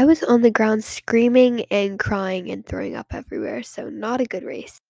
[0.00, 4.24] I was on the ground screaming and crying and throwing up everywhere, so not a
[4.24, 4.80] good race.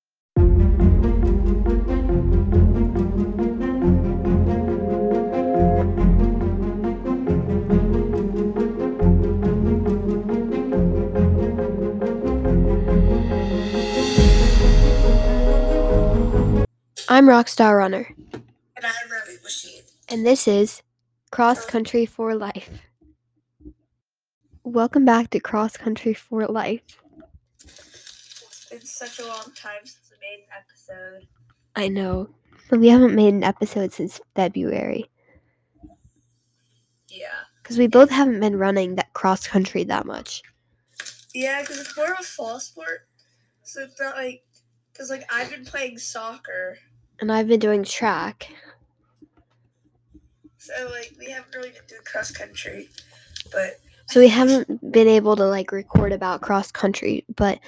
[17.09, 19.83] I'm Rockstar Runner, And I'm Rabbit Machine.
[20.09, 20.83] and this is
[21.33, 22.90] Cross Country for Life.
[24.63, 26.83] Welcome back to Cross Country for Life.
[27.65, 31.27] It's been such a long time since we made an episode.
[31.77, 32.29] I know,
[32.69, 35.09] but we haven't made an episode since February
[37.09, 37.29] Yeah.
[37.63, 40.43] because we both haven't been running that cross country that much.
[41.33, 43.09] Yeah, because it's more of a fall sport.
[43.63, 44.43] So it's not like,
[44.93, 46.77] because like I've been playing soccer.
[47.21, 48.53] And I've been doing track.
[50.59, 52.89] So like we haven't really been doing cross country.
[53.53, 57.61] But So we haven't been able to like record about cross country, but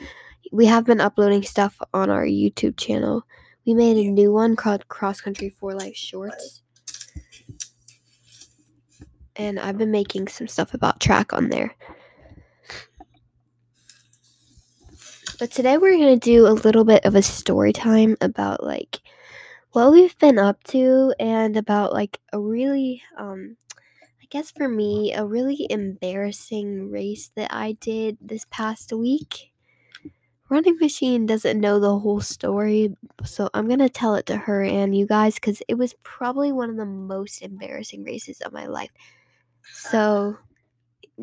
[0.50, 3.22] we have been uploading stuff on our YouTube channel.
[3.64, 6.62] We made a new one called Cross Country for Life Shorts.
[9.36, 11.76] And I've been making some stuff about track on there.
[15.38, 19.00] But today we're going to do a little bit of a story time about like
[19.70, 23.56] what we've been up to and about like a really um
[24.32, 29.52] guess for me, a really embarrassing race that I did this past week.
[30.48, 34.62] Running Machine doesn't know the whole story, so I'm going to tell it to her
[34.62, 38.64] and you guys because it was probably one of the most embarrassing races of my
[38.64, 38.90] life.
[39.70, 40.38] So,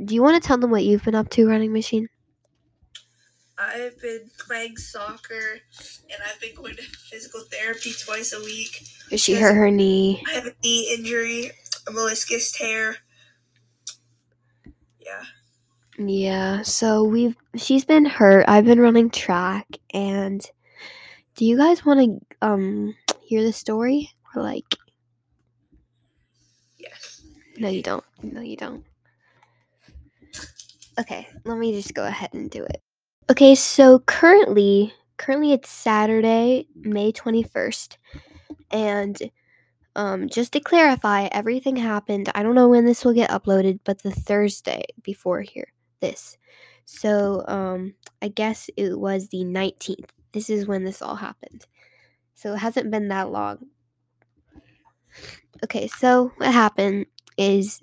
[0.05, 2.09] do you want to tell them what you've been up to, Running Machine?
[3.57, 5.59] I've been playing soccer
[6.11, 8.83] and I've been going to physical therapy twice a week.
[9.17, 10.23] She hurt her knee.
[10.27, 11.51] I have a knee injury,
[11.89, 12.97] meniscus tear.
[14.99, 15.23] Yeah.
[15.97, 18.45] Yeah, so we've she's been hurt.
[18.47, 20.41] I've been running track and
[21.35, 24.77] do you guys want to um hear the story or like
[26.77, 27.21] Yes.
[27.57, 28.03] No, you don't.
[28.23, 28.85] No, you don't.
[30.99, 32.81] Okay, let me just go ahead and do it.
[33.29, 37.97] Okay, so currently, currently it's Saturday, May 21st.
[38.71, 39.17] And
[39.99, 42.31] um just to clarify, everything happened.
[42.33, 45.67] I don't know when this will get uploaded, but the Thursday before here
[45.99, 46.37] this.
[46.85, 50.09] So, um I guess it was the 19th.
[50.31, 51.67] This is when this all happened.
[52.33, 53.67] So, it hasn't been that long.
[55.65, 57.05] Okay, so what happened
[57.37, 57.81] is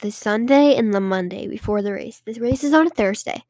[0.00, 2.22] the Sunday and the Monday before the race.
[2.26, 3.40] This race is on a Thursday.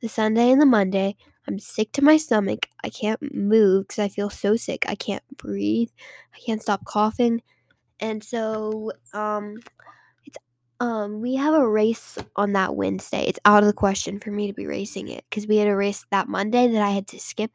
[0.00, 1.16] The Sunday and the Monday,
[1.48, 2.68] I'm sick to my stomach.
[2.84, 4.84] I can't move because I feel so sick.
[4.88, 5.90] I can't breathe.
[6.34, 7.42] I can't stop coughing.
[8.00, 9.56] And so, um,
[10.26, 10.38] it's
[10.80, 13.24] um, we have a race on that Wednesday.
[13.26, 15.76] It's out of the question for me to be racing it because we had a
[15.76, 17.52] race that Monday that I had to skip,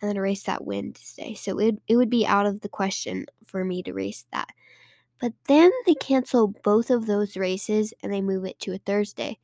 [0.00, 1.34] and then a race that Wednesday.
[1.34, 4.48] So it it would be out of the question for me to race that.
[5.20, 9.38] But then they cancel both of those races and they move it to a Thursday.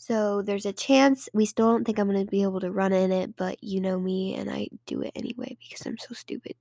[0.00, 2.94] So there's a chance we still don't think I'm going to be able to run
[2.94, 6.54] in it, but you know me and I do it anyway because I'm so stupid.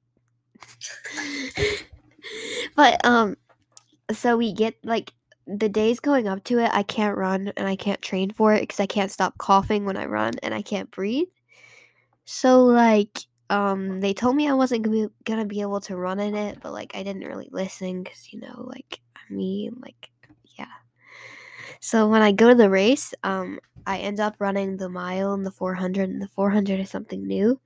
[2.75, 3.37] but um
[4.11, 5.13] so we get like
[5.47, 8.59] the days going up to it, I can't run and I can't train for it
[8.59, 11.29] because I can't stop coughing when I run and I can't breathe.
[12.25, 13.19] So like
[13.49, 14.83] um they told me I wasn't
[15.23, 18.41] gonna be, able to run in it, but like I didn't really listen because you
[18.41, 20.09] know like me and like.
[21.79, 25.45] So when I go to the race, um I end up running the mile and
[25.45, 27.59] the 400 and the 400 is something new.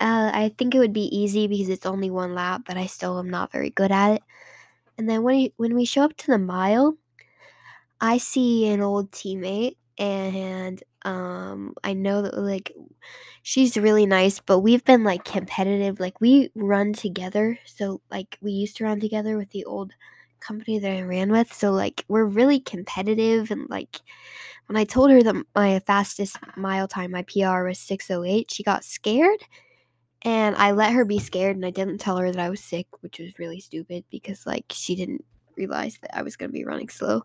[0.00, 3.18] Uh, I think it would be easy because it's only one lap, but I still
[3.18, 4.22] am not very good at it.
[4.98, 6.96] And then when we, when we show up to the mile,
[8.00, 12.72] I see an old teammate and um I know that like
[13.42, 16.00] she's really nice, but we've been like competitive.
[16.00, 17.58] Like we run together.
[17.66, 19.92] So like we used to run together with the old
[20.42, 21.52] company that I ran with.
[21.52, 24.00] So like we're really competitive and like
[24.66, 28.84] when I told her that my fastest mile time, my PR was 608, she got
[28.84, 29.40] scared
[30.22, 32.86] and I let her be scared and I didn't tell her that I was sick,
[33.00, 35.24] which was really stupid because like she didn't
[35.56, 37.22] realize that I was going to be running slow.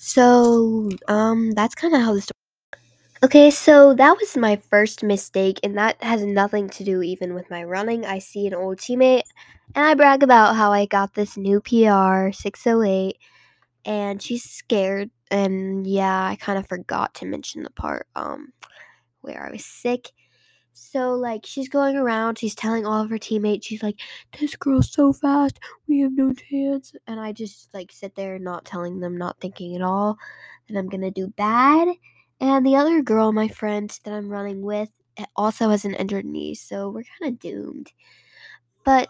[0.00, 2.37] So, um that's kind of how the story
[3.22, 7.50] Okay, so that was my first mistake and that has nothing to do even with
[7.50, 8.04] my running.
[8.06, 9.22] I see an old teammate
[9.74, 13.18] and I brag about how I got this new PR 608
[13.84, 18.52] and she's scared and yeah, I kind of forgot to mention the part um
[19.22, 20.12] where I was sick.
[20.72, 24.00] So like she's going around, she's telling all of her teammates, she's like,
[24.40, 28.64] "This girl's so fast, we have no chance." And I just like sit there, not
[28.64, 30.18] telling them, not thinking at all
[30.68, 31.88] that I'm gonna do bad.
[32.40, 36.24] And the other girl, my friend that I'm running with, eh, also has an injured
[36.24, 37.92] knee, so we're kind of doomed.
[38.84, 39.08] But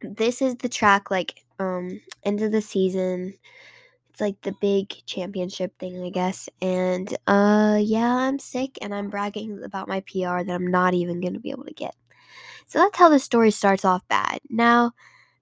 [0.00, 3.34] this is the track, like um, end of the season.
[4.10, 6.48] It's like the big championship thing, I guess.
[6.62, 11.20] And uh, yeah, I'm sick, and I'm bragging about my PR that I'm not even
[11.20, 11.94] gonna be able to get.
[12.68, 14.40] So that's how the story starts off bad.
[14.50, 14.92] Now,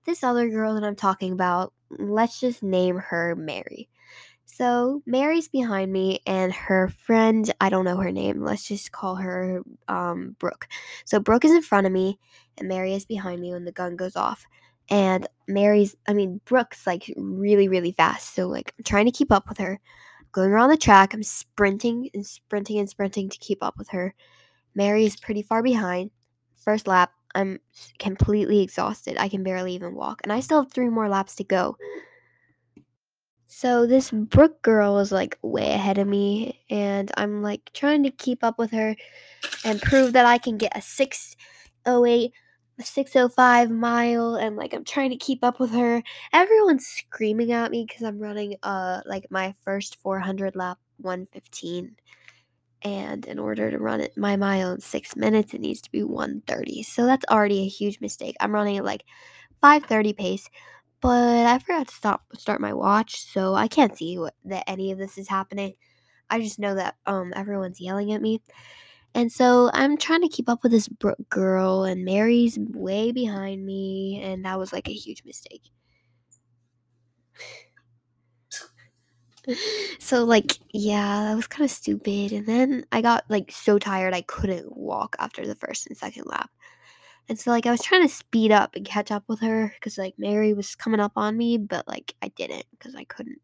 [0.07, 3.89] this other girl that I'm talking about, let's just name her Mary.
[4.57, 9.17] So Mary's behind me, and her friend, I don't know her name, let's just call
[9.17, 10.67] her um, Brooke.
[11.05, 12.19] So Brooke is in front of me,
[12.57, 14.47] and Mary is behind me when the gun goes off.
[14.89, 18.35] And Mary's, I mean, Brooke's like really, really fast.
[18.35, 19.79] So, like, I'm trying to keep up with her.
[20.33, 24.15] Going around the track, I'm sprinting and sprinting and sprinting to keep up with her.
[24.75, 26.11] Mary is pretty far behind.
[26.57, 27.61] First lap, I'm
[27.99, 29.19] completely exhausted.
[29.19, 30.23] I can barely even walk.
[30.23, 31.77] And I still have three more laps to go.
[33.47, 38.11] So this Brooke girl is like way ahead of me, and I'm like trying to
[38.11, 38.97] keep up with her
[39.65, 42.33] and prove that I can get a 608,
[42.79, 46.03] a 605 mile, and like I'm trying to keep up with her.
[46.33, 51.97] Everyone's screaming at me because I'm running uh like my first 400 lap 115.
[52.83, 56.03] And in order to run it my mile in six minutes, it needs to be
[56.03, 56.83] 130.
[56.83, 58.37] So that's already a huge mistake.
[58.41, 59.05] I'm running at like
[59.63, 60.51] 530 pace
[61.07, 64.91] but I forgot to stop start my watch, so I can't see what, that any
[64.91, 65.75] of this is happening.
[66.29, 68.43] I just know that um everyone's yelling at me.
[69.15, 73.65] And so I'm trying to keep up with this bro- girl and Mary's way behind
[73.65, 75.63] me and that was like a huge mistake.
[80.01, 84.13] so like yeah, that was kind of stupid and then I got like so tired
[84.13, 86.51] I couldn't walk after the first and second lap.
[87.29, 89.99] And so like I was trying to speed up and catch up with her cuz
[89.99, 93.41] like Mary was coming up on me, but like I didn't cuz I couldn't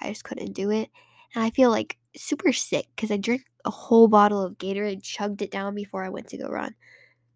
[0.00, 0.90] I just couldn't do it.
[1.34, 5.42] And I feel like super sick cuz I drank a whole bottle of Gatorade, chugged
[5.42, 6.74] it down before I went to go run.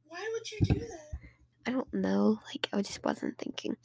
[0.06, 1.18] Why would you do that?
[1.66, 3.76] I don't know, like I just wasn't thinking.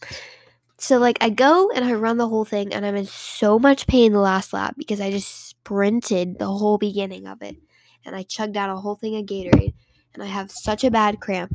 [0.77, 3.88] So like I go and I run the whole thing and I'm in so much
[3.88, 7.57] pain the last lap because I just sprinted the whole beginning of it.
[8.06, 9.74] And I chugged down a whole thing of Gatorade
[10.13, 11.53] and I have such a bad cramp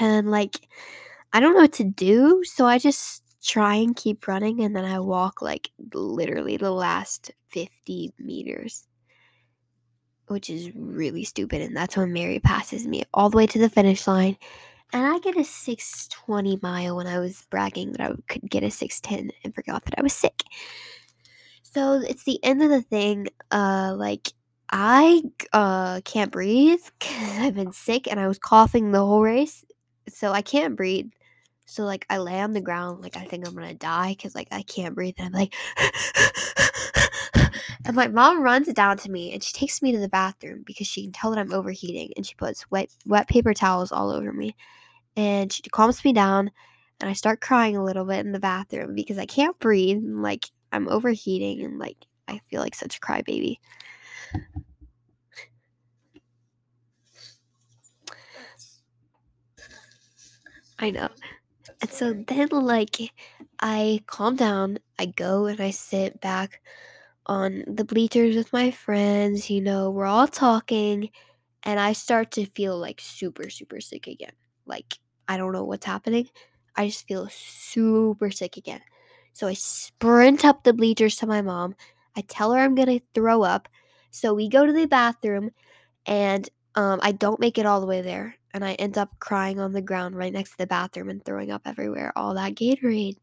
[0.00, 0.68] and like
[1.32, 4.84] I don't know what to do, so I just try and keep running and then
[4.84, 8.86] I walk like literally the last 50 meters.
[10.28, 13.70] Which is really stupid and that's when Mary passes me all the way to the
[13.70, 14.36] finish line.
[14.92, 18.70] And I get a 620 mile when I was bragging that I could get a
[18.70, 20.42] 610 and forgot that I was sick.
[21.62, 23.28] So it's the end of the thing.
[23.50, 24.32] Uh like
[24.70, 25.22] I
[25.52, 29.64] uh can't breathe cuz I've been sick and I was coughing the whole race
[30.18, 31.10] so I can't breathe.
[31.66, 34.48] So like I lay on the ground like I think I'm gonna die because like
[34.50, 35.54] I can't breathe and I'm like
[37.84, 40.86] and my mom runs down to me and she takes me to the bathroom because
[40.86, 44.32] she can tell that I'm overheating and she puts wet wet paper towels all over
[44.32, 44.56] me
[45.14, 46.50] and she calms me down
[47.00, 50.22] and I start crying a little bit in the bathroom because I can't breathe and
[50.22, 53.58] like I'm overheating and like I feel like such a crybaby.
[60.78, 61.08] I know.
[61.80, 62.96] And so then, like,
[63.60, 66.60] I calm down, I go and I sit back
[67.26, 71.10] on the bleachers with my friends, you know, we're all talking,
[71.64, 74.32] and I start to feel like super, super sick again.
[74.66, 76.28] Like, I don't know what's happening.
[76.76, 78.80] I just feel super sick again.
[79.34, 81.74] So I sprint up the bleachers to my mom.
[82.16, 83.68] I tell her I'm gonna throw up.
[84.10, 85.50] So we go to the bathroom,
[86.06, 89.60] and um, I don't make it all the way there and I end up crying
[89.60, 92.12] on the ground right next to the bathroom and throwing up everywhere.
[92.16, 93.16] All that Gatorade.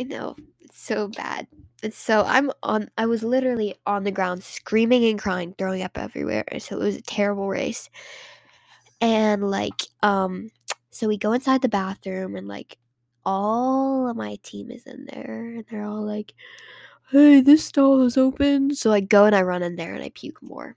[0.00, 0.34] I know.
[0.60, 1.46] It's so bad.
[1.82, 5.98] It's so I'm on I was literally on the ground screaming and crying, throwing up
[5.98, 6.44] everywhere.
[6.48, 7.90] And So it was a terrible race.
[9.02, 10.48] And like um
[10.88, 12.78] so we go inside the bathroom and like
[13.26, 16.32] all of my team is in there and they're all like,
[17.10, 20.10] "Hey, this stall is open." So I go and I run in there and I
[20.14, 20.76] puke more.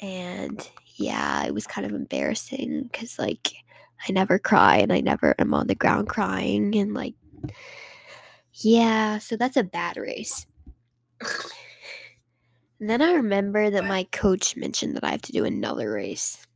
[0.00, 0.66] And
[0.98, 3.52] yeah, it was kind of embarrassing because like
[4.08, 7.14] I never cry and I never am on the ground crying and like
[8.52, 10.46] yeah, so that's a bad race.
[12.80, 16.46] And then I remember that my coach mentioned that I have to do another race.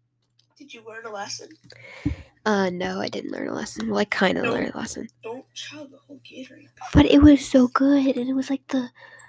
[0.58, 1.48] Did you learn a lesson?
[2.44, 3.88] Uh no, I didn't learn a lesson.
[3.88, 5.08] Well, I kind of learned a lesson.
[5.22, 6.68] Don't chug the whole Gatorade.
[6.92, 8.88] But it was so good and it was like the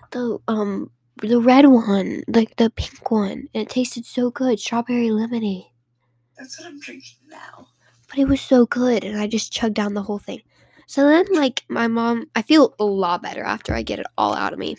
[0.09, 0.89] the um
[1.21, 5.65] the red one, like the pink one, and it tasted so good, strawberry lemonade.
[6.37, 7.67] That's what I'm drinking now.
[8.09, 10.41] But it was so good, and I just chugged down the whole thing.
[10.87, 14.33] So then, like, my mom, I feel a lot better after I get it all
[14.35, 14.77] out of me.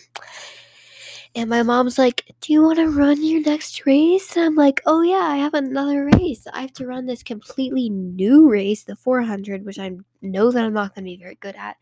[1.35, 4.37] And my mom's like, Do you want to run your next race?
[4.37, 6.47] And I'm like, Oh, yeah, I have another race.
[6.53, 10.73] I have to run this completely new race, the 400, which I know that I'm
[10.73, 11.75] not going to be very good at.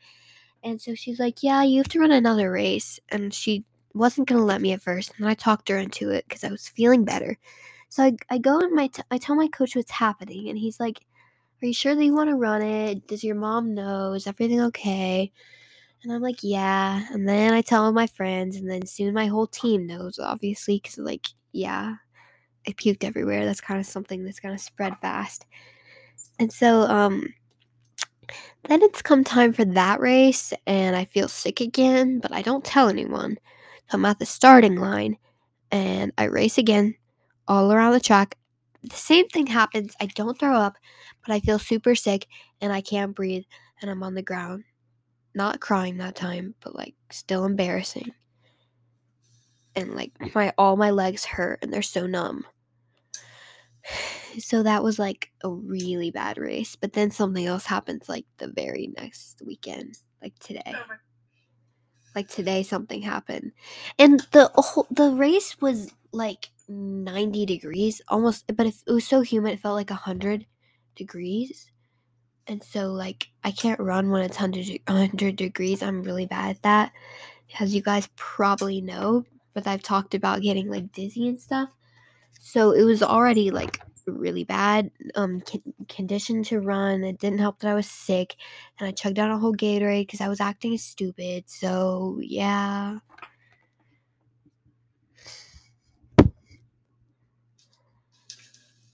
[0.64, 3.00] And so she's like, Yeah, you have to run another race.
[3.10, 5.14] And she wasn't going to let me at first.
[5.18, 7.38] And I talked her into it because I was feeling better.
[7.90, 10.50] So I, I go and my t- I tell my coach what's happening.
[10.50, 11.06] And he's like,
[11.62, 13.08] Are you sure that you want to run it?
[13.08, 14.14] Does your mom know?
[14.14, 15.32] Is everything okay?
[16.04, 17.06] And I'm like, yeah.
[17.12, 20.78] And then I tell all my friends, and then soon my whole team knows, obviously,
[20.78, 21.96] because, like, yeah,
[22.68, 23.46] I puked everywhere.
[23.46, 25.46] That's kind of something that's to spread fast.
[26.40, 27.34] And so, um,
[28.68, 32.66] then it's come time for that race, and I feel sick again, but I don't
[32.66, 33.38] tell anyone.
[33.94, 35.18] I'm at the starting line,
[35.72, 36.96] and I race again
[37.48, 38.38] all around the track.
[38.84, 39.96] The same thing happens.
[40.00, 40.78] I don't throw up,
[41.26, 42.28] but I feel super sick,
[42.62, 43.46] and I can't breathe,
[43.82, 44.64] and I'm on the ground
[45.36, 48.12] not crying that time, but like still embarrassing.
[49.76, 50.34] And like mm.
[50.36, 52.46] my all my legs hurt and they're so numb.
[54.40, 56.76] So that was like a really bad race.
[56.76, 60.74] But then something else happens like the very next weekend, like today.
[60.74, 60.96] Oh
[62.15, 63.51] Like today something happened.
[64.00, 69.53] And the whole the race was like 90 degrees almost but it, was so humid
[69.53, 70.46] it felt like 100
[70.96, 71.72] degrees
[72.48, 75.82] and so like I can't run when it's 100, 100 degrees.
[75.82, 76.91] I'm really bad at that,
[77.60, 79.24] as you guys probably know.
[79.53, 81.70] But I've talked about getting like dizzy and stuff.
[82.39, 87.04] So it was already like really bad um con- condition to run.
[87.04, 88.36] It didn't help that I was sick,
[88.80, 91.46] and I chugged down a whole Gatorade because I was acting stupid.
[91.50, 93.00] So yeah.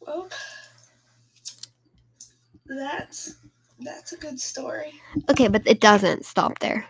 [0.02, 0.30] Well,
[2.66, 3.36] that's
[3.80, 4.94] that's a good story.
[5.30, 6.86] Okay, but it doesn't stop there.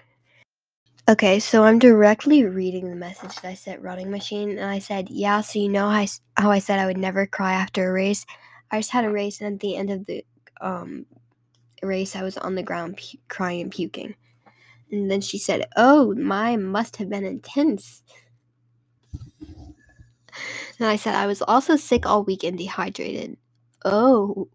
[1.07, 5.11] Okay, so I'm directly reading the message that I sent Running Machine, and I said,
[5.11, 6.07] "Yeah, so you know how I,
[6.59, 8.25] said I would never cry after a race.
[8.71, 10.25] I just had a race, and at the end of the
[10.61, 11.05] um
[11.83, 14.15] race, I was on the ground pu- crying and puking."
[14.91, 18.03] And then she said, "Oh, mine must have been intense."
[20.79, 23.37] And I said, "I was also sick all week and dehydrated."
[23.85, 24.49] Oh,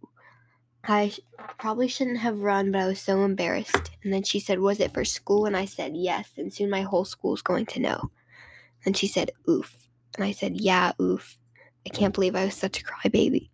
[0.86, 1.12] I
[1.58, 3.90] probably shouldn't have run, but I was so embarrassed.
[4.02, 5.46] And then she said, Was it for school?
[5.46, 6.30] And I said, Yes.
[6.36, 8.10] And soon my whole school's going to know.
[8.84, 9.74] And she said, Oof.
[10.16, 11.38] And I said, Yeah, oof.
[11.86, 13.48] I can't believe I was such a crybaby.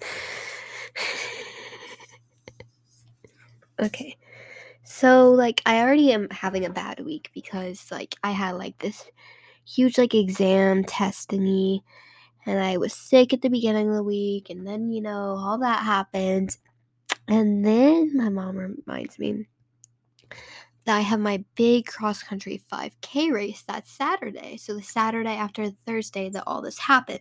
[3.80, 4.16] okay.
[4.84, 9.04] So, like, I already am having a bad week because, like, I had, like, this
[9.66, 11.80] huge, like, exam testing
[12.48, 15.58] and I was sick at the beginning of the week, and then, you know, all
[15.58, 16.56] that happened.
[17.28, 19.46] And then my mom reminds me
[20.86, 24.56] that I have my big cross country 5K race that Saturday.
[24.56, 27.20] So the Saturday after Thursday that all this happened.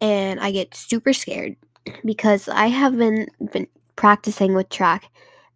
[0.00, 1.54] And I get super scared
[2.04, 5.08] because I have been been practicing with track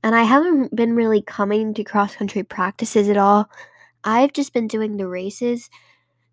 [0.04, 3.50] and I haven't been really coming to cross country practices at all.
[4.04, 5.68] I've just been doing the races.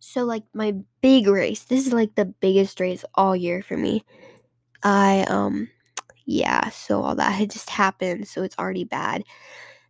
[0.06, 4.04] So like my big race, this is like the biggest race all year for me.
[4.84, 5.70] I um
[6.26, 9.24] yeah, so all that had just happened, so it's already bad.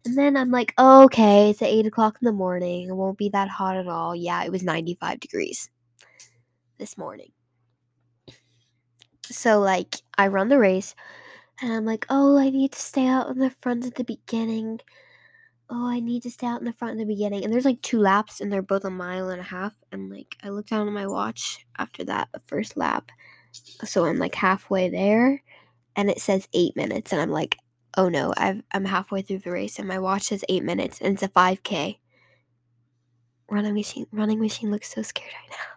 [0.05, 2.89] And then I'm like, oh, okay, it's at 8 o'clock in the morning.
[2.89, 4.15] It won't be that hot at all.
[4.15, 5.69] Yeah, it was 95 degrees
[6.77, 7.31] this morning.
[9.31, 10.95] So, like, I run the race
[11.61, 14.79] and I'm like, oh, I need to stay out in the front at the beginning.
[15.69, 17.43] Oh, I need to stay out in the front in the beginning.
[17.43, 19.73] And there's like two laps and they're both a mile and a half.
[19.91, 23.11] And like, I look down at my watch after that first lap.
[23.51, 25.41] So I'm like halfway there
[25.95, 27.11] and it says eight minutes.
[27.11, 27.57] And I'm like,
[27.97, 31.13] oh no, I've, I'm halfway through the race and my watch says eight minutes and
[31.13, 31.97] it's a 5K.
[33.49, 35.73] Running machine, running machine looks so scared right now.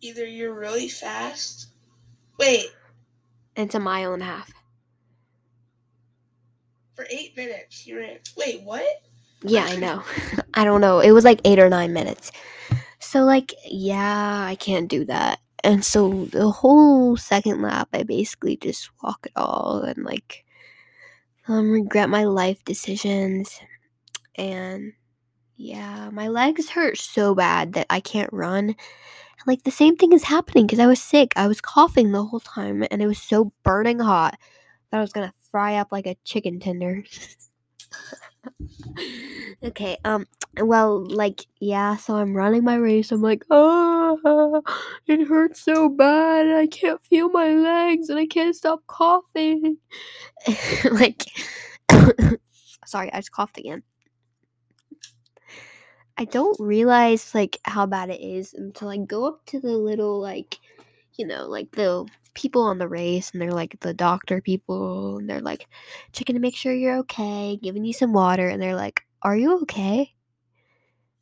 [0.00, 1.68] Either you're really fast.
[2.38, 2.66] Wait,
[3.54, 4.52] it's a mile and a half.
[6.94, 8.18] For eight minutes you ran.
[8.36, 9.02] Wait, what?
[9.44, 10.02] Yeah, I know.
[10.54, 11.00] I don't know.
[11.00, 12.30] It was like eight or nine minutes.
[12.98, 15.40] So, like, yeah, I can't do that.
[15.64, 20.44] And so the whole second lap, I basically just walk it all and, like,
[21.48, 23.60] um, regret my life decisions.
[24.36, 24.92] And
[25.56, 28.74] yeah, my legs hurt so bad that I can't run.
[29.46, 31.32] Like, the same thing is happening because I was sick.
[31.36, 34.38] I was coughing the whole time and it was so burning hot
[34.90, 37.04] that I was gonna fry up like a chicken tender.
[39.62, 40.26] okay, um,
[40.60, 43.12] well, like, yeah, so I'm running my race.
[43.12, 44.62] I'm like, oh,
[45.06, 46.48] it hurts so bad.
[46.48, 49.76] I can't feel my legs and I can't stop coughing.
[50.90, 51.24] like,
[52.86, 53.82] sorry, I just coughed again.
[56.18, 60.20] I don't realize like how bad it is until I go up to the little
[60.20, 60.58] like,
[61.14, 65.28] you know, like the people on the race and they're like the doctor people and
[65.30, 65.66] they're like
[66.12, 69.60] checking to make sure you're okay, giving you some water and they're like, "Are you
[69.62, 70.12] okay?"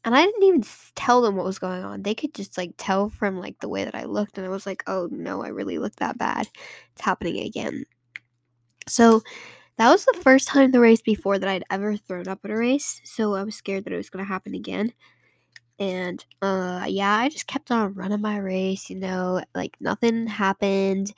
[0.05, 0.65] And I didn't even
[0.95, 2.03] tell them what was going on.
[2.03, 4.65] They could just like tell from like the way that I looked and I was
[4.67, 6.49] like, "Oh no, I really look that bad.
[6.93, 7.85] It's happening again."
[8.89, 9.23] So,
[9.79, 12.57] that was the first time the race before that I'd ever thrown up at a
[12.57, 14.93] race, so I was scared that it was going to happen again.
[15.81, 21.13] And uh yeah, I just kept on running my race, you know, like nothing happened.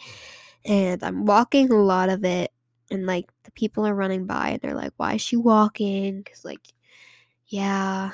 [0.67, 2.53] And I'm walking a lot of it
[2.91, 6.45] and like the people are running by and they're like, "Why is she walking?" Cuz
[6.45, 6.61] like
[7.49, 8.13] yeah.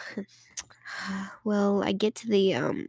[1.44, 2.86] well, I get to the um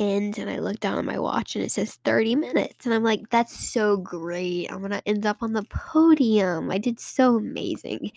[0.00, 2.86] end and I look down at my watch and it says 30 minutes.
[2.86, 4.72] And I'm like, that's so great.
[4.72, 6.70] I'm going to end up on the podium.
[6.70, 8.10] I did so amazing.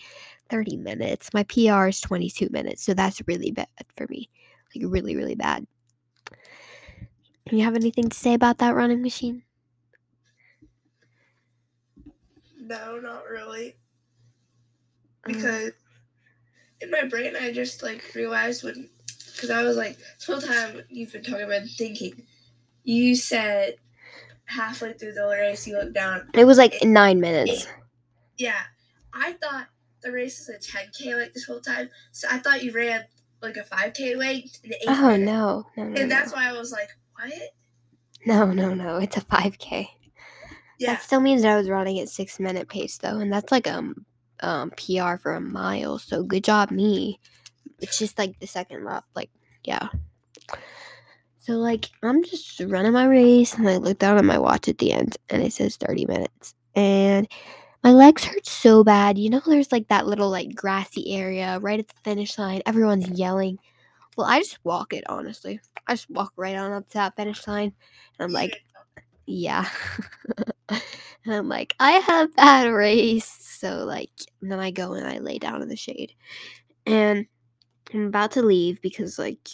[0.48, 1.32] 30 minutes.
[1.32, 2.82] My PR is 22 minutes.
[2.82, 4.30] So that's really bad for me.
[4.74, 5.66] Like, really, really bad.
[7.46, 9.42] Do you have anything to say about that running machine?
[12.58, 13.76] No, not really.
[15.26, 15.32] Um.
[15.32, 15.72] Because
[16.80, 18.88] in my brain, I just like realized when,
[19.34, 22.22] because I was like, this whole time you've been talking about thinking,
[22.84, 23.76] you said
[24.46, 26.28] halfway through the race you looked down.
[26.34, 27.66] It was like nine minutes.
[28.36, 28.60] Yeah,
[29.12, 29.66] I thought
[30.02, 33.04] the race is a 10k like this whole time, so I thought you ran
[33.42, 35.24] like a 5k length in eight Oh minutes.
[35.24, 37.32] no, no, no, And that's no, why I was like, what?
[38.26, 38.96] no, no, no!
[38.98, 39.88] It's a 5K.
[40.78, 43.52] Yeah, That still means that I was running at six minute pace though, and that's
[43.52, 44.06] like um
[44.40, 45.98] um PR for a mile.
[45.98, 47.20] So good job me.
[47.80, 49.30] It's just like the second lap, like
[49.64, 49.88] yeah.
[51.38, 54.78] So like I'm just running my race, and I look down at my watch at
[54.78, 57.28] the end, and it says 30 minutes, and
[57.82, 59.18] my legs hurt so bad.
[59.18, 62.62] You know, there's like that little like grassy area right at the finish line.
[62.66, 63.58] Everyone's yelling.
[64.16, 65.60] Well, I just walk it honestly.
[65.86, 67.72] I just walk right on up to that finish line,
[68.18, 68.62] and I'm like,
[69.26, 69.68] yeah.
[70.68, 70.80] and
[71.26, 73.26] I'm like, I have bad race.
[73.40, 74.10] So, like,
[74.42, 76.12] then I go and I lay down in the shade.
[76.86, 77.26] And
[77.94, 79.48] I'm about to leave because, like,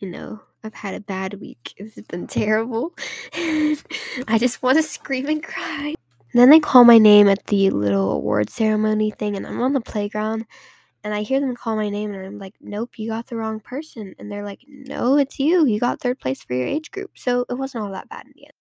[0.00, 1.74] you know, I've had a bad week.
[1.76, 2.92] It's been terrible.
[3.34, 5.94] I just want to scream and cry.
[6.34, 9.80] Then they call my name at the little award ceremony thing, and I'm on the
[9.80, 10.46] playground.
[11.02, 13.60] And I hear them call my name, and I'm like, nope, you got the wrong
[13.60, 14.14] person.
[14.18, 15.66] And they're like, no, it's you.
[15.66, 17.12] You got third place for your age group.
[17.16, 18.59] So it wasn't all that bad in the end.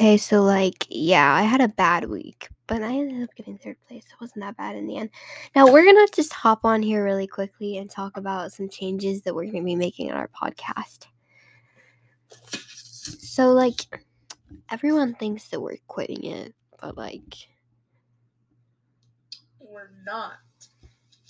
[0.00, 3.76] Okay, so like, yeah, I had a bad week, but I ended up getting third
[3.86, 4.06] place.
[4.06, 5.10] It wasn't that bad in the end.
[5.54, 9.20] Now, we're going to just hop on here really quickly and talk about some changes
[9.20, 11.00] that we're going to be making in our podcast.
[12.32, 13.82] So, like,
[14.70, 17.36] everyone thinks that we're quitting it, but like,
[19.58, 20.32] We're not.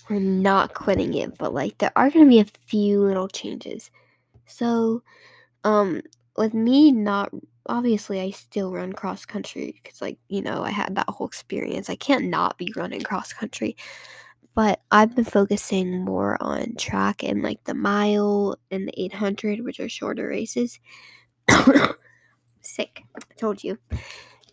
[0.09, 3.91] we're not quitting it, but like, there are going to be a few little changes.
[4.45, 5.03] So,
[5.65, 6.03] um,
[6.37, 7.33] with me not
[7.71, 11.89] obviously I still run cross country because like you know I had that whole experience.
[11.89, 13.75] I can't not be running cross country,
[14.55, 19.79] but I've been focusing more on track and like the mile and the 800, which
[19.79, 20.79] are shorter races.
[22.61, 23.77] Sick, I told you.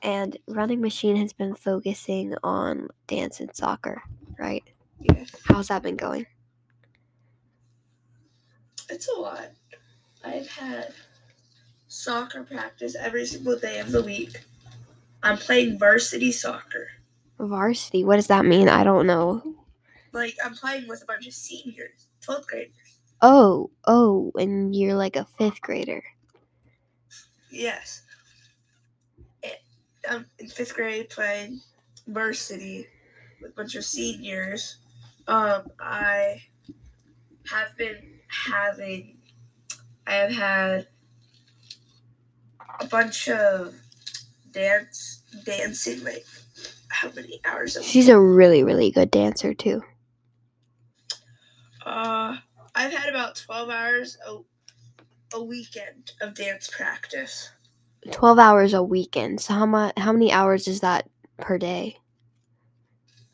[0.02, 4.02] And running machine has been focusing on dance and soccer,
[4.38, 4.64] right?
[5.00, 6.26] Yeah, How's that been going?
[8.90, 9.50] it's a lot.
[10.24, 10.94] I've had
[11.98, 14.44] soccer practice every single day of the week.
[15.22, 16.88] I'm playing varsity soccer.
[17.40, 18.68] Varsity, what does that mean?
[18.68, 19.42] I don't know.
[20.12, 23.00] Like I'm playing with a bunch of seniors, 12th graders.
[23.20, 26.04] Oh, oh, and you're like a fifth grader.
[27.50, 28.02] Yes.
[30.08, 31.61] I'm in fifth grade playing
[32.06, 32.87] varsity
[33.42, 34.76] with a bunch of seniors.
[35.26, 36.42] Um, I
[37.50, 39.18] have been having,
[40.06, 40.87] I have had
[42.80, 43.74] a bunch of
[44.52, 46.24] dance, dancing, like
[46.88, 47.88] how many hours a week?
[47.88, 49.82] She's a really, really good dancer too.
[51.84, 52.36] Uh,
[52.74, 54.38] I've had about 12 hours a,
[55.36, 57.50] a weekend of dance practice.
[58.10, 59.40] 12 hours a weekend.
[59.40, 61.98] So how much how many hours is that per day?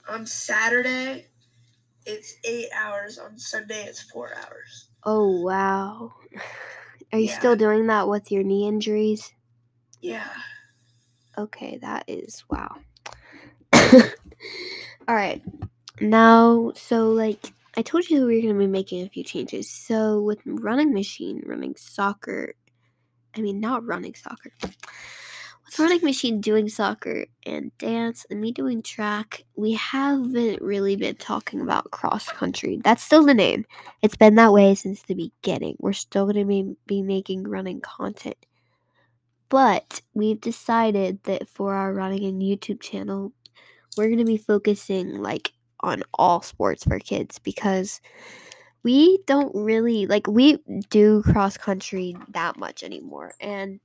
[0.09, 1.26] On Saturday,
[2.07, 3.18] it's eight hours.
[3.18, 4.88] On Sunday, it's four hours.
[5.04, 6.12] Oh wow.
[7.14, 7.38] Are you Yeah.
[7.38, 9.33] still doing that with your knee injuries?
[10.00, 10.29] Yeah.
[11.38, 12.74] Okay, that is wow.
[13.72, 15.40] All right.
[16.00, 19.70] Now, so like I told you we were going to be making a few changes.
[19.70, 22.55] So with running machine, running soccer,
[23.37, 24.50] I mean not running soccer.
[25.64, 31.16] With running machine doing soccer and dance and me doing track, we haven't really been
[31.16, 32.81] talking about cross country.
[32.85, 33.64] That's still the name.
[34.03, 35.77] It's been that way since the beginning.
[35.79, 38.37] We're still going to be, be making running content.
[39.48, 43.33] But we've decided that for our running and YouTube channel,
[43.96, 48.00] we're going to be focusing like on all sports for kids because
[48.83, 50.59] we don't really like we
[50.90, 53.81] do cross country that much anymore and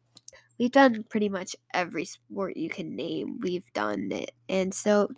[0.59, 3.39] we've done pretty much every sport you can name.
[3.41, 4.31] We've done it.
[4.49, 5.09] And so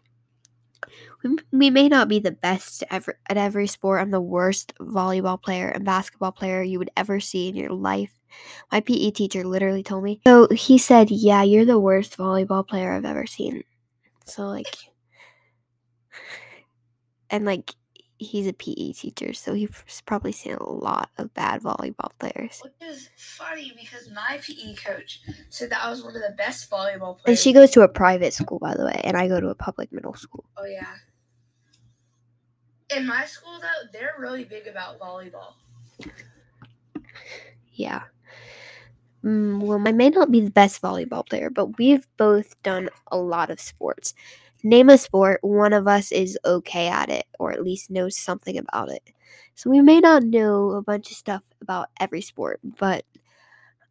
[1.23, 4.01] we, we may not be the best ever at every sport.
[4.01, 8.13] I'm the worst volleyball player and basketball player you would ever see in your life.
[8.71, 10.21] My pe teacher literally told me.
[10.25, 13.63] So he said yeah you're the worst volleyball player i've ever seen.
[14.25, 14.77] So like
[17.30, 17.73] and like
[18.21, 22.62] he's a PE teacher, so he's probably seen a lot of bad volleyball players.
[22.63, 26.69] Which is funny because my PE coach said that I was one of the best
[26.69, 27.23] volleyball players.
[27.25, 29.55] And she goes to a private school, by the way, and I go to a
[29.55, 30.45] public middle school.
[30.57, 30.93] Oh yeah.
[32.95, 35.53] In my school though, they're really big about volleyball.
[37.73, 38.03] Yeah.
[39.23, 43.17] Mm, well, I may not be the best volleyball player, but we've both done a
[43.17, 44.13] lot of sports.
[44.63, 48.58] Name a sport, one of us is okay at it, or at least knows something
[48.58, 49.12] about it.
[49.56, 53.06] So we may not know a bunch of stuff about every sport, but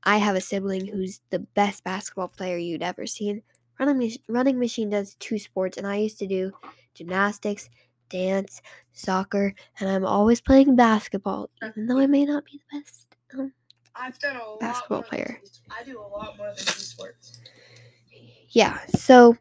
[0.05, 3.43] I have a sibling who's the best basketball player you'd ever seen.
[3.79, 6.53] Running, running machine does two sports, and I used to do
[6.95, 7.69] gymnastics,
[8.09, 8.61] dance,
[8.93, 13.07] soccer, and I'm always playing basketball, even though I may not be the best.
[13.39, 13.53] Um,
[13.95, 15.41] I've done a lot Basketball player.
[15.71, 17.41] I do a lot more than two sports.
[18.51, 19.37] yeah, so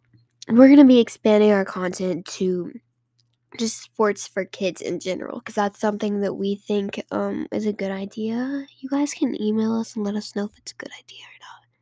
[0.57, 2.71] we're gonna be expanding our content to
[3.57, 7.73] just sports for kids in general because that's something that we think um is a
[7.73, 8.65] good idea.
[8.79, 11.37] You guys can email us and let us know if it's a good idea or
[11.41, 11.75] not.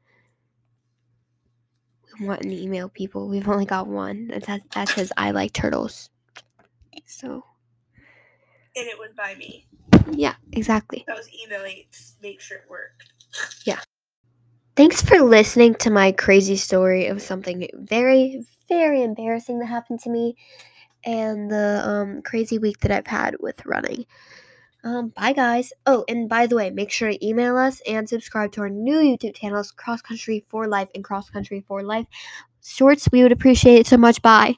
[2.20, 3.28] We want to email people.
[3.30, 6.10] We've only got one that says that says I like turtles.
[7.06, 7.44] So
[8.76, 9.68] And it was by me.
[10.12, 11.06] yeah, exactly.
[11.10, 13.04] I was emailing to make sure it worked.
[13.66, 13.80] Yeah.
[14.76, 20.10] Thanks for listening to my crazy story of something very, very embarrassing that happened to
[20.10, 20.36] me
[21.04, 24.06] and the um, crazy week that I've had with running.
[24.84, 25.74] Um, bye, guys.
[25.86, 28.98] Oh, and by the way, make sure to email us and subscribe to our new
[29.00, 32.08] YouTube channels, Cross Country for Life and Cross Country for Life.
[32.64, 34.22] Shorts, we would appreciate it so much.
[34.22, 34.56] Bye.